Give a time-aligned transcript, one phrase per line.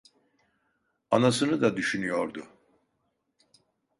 [1.11, 2.45] Anasını da düşünüyordu.